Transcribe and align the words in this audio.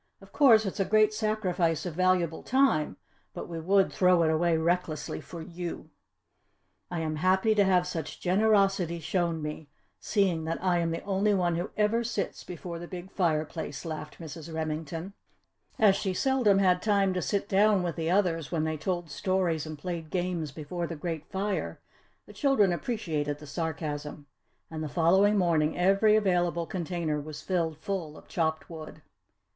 Of 0.19 0.31
course 0.33 0.65
it's 0.65 0.79
a 0.79 0.83
great 0.83 1.13
sacrifice 1.13 1.85
of 1.85 1.93
valuable 1.93 2.41
time, 2.41 2.97
but 3.35 3.47
we 3.47 3.59
would 3.59 3.93
throw 3.93 4.23
it 4.23 4.31
away 4.31 4.57
recklessly 4.57 5.21
for 5.21 5.43
you!" 5.43 5.91
"I 6.89 7.01
am 7.01 7.17
happy 7.17 7.53
to 7.53 7.63
have 7.63 7.85
such 7.85 8.19
generosity 8.19 8.99
shown 8.99 9.43
me, 9.43 9.69
seeing 9.99 10.45
that 10.45 10.57
I 10.63 10.79
am 10.79 10.89
the 10.89 11.03
only 11.03 11.35
one 11.35 11.55
who 11.55 11.69
ever 11.77 12.03
sits 12.03 12.43
before 12.43 12.79
the 12.79 12.87
big 12.87 13.11
fireplace!" 13.11 13.85
laughed 13.85 14.17
Mrs. 14.17 14.51
Remington. 14.51 15.13
As 15.77 15.95
she 15.97 16.15
seldom 16.15 16.57
had 16.57 16.81
time 16.81 17.13
to 17.13 17.21
sit 17.21 17.47
down 17.47 17.83
with 17.83 17.95
the 17.95 18.09
others 18.09 18.51
when 18.51 18.63
they 18.63 18.77
told 18.77 19.11
stories 19.11 19.67
and 19.67 19.77
played 19.77 20.09
games 20.09 20.51
before 20.51 20.87
the 20.87 20.95
great 20.95 21.27
fire, 21.27 21.79
the 22.25 22.33
children 22.33 22.73
appreciated 22.73 23.37
the 23.37 23.45
sarcasm. 23.45 24.25
And 24.71 24.83
the 24.83 24.89
following 24.89 25.37
morning 25.37 25.77
every 25.77 26.15
available 26.15 26.65
container 26.65 27.21
was 27.21 27.43
filled 27.43 27.77
full 27.77 28.17
of 28.17 28.27
chopped 28.27 28.67
wood. 28.67 29.03